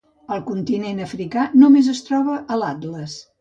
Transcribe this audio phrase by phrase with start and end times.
[0.35, 3.21] Al continent africà només es troba a l'Atles.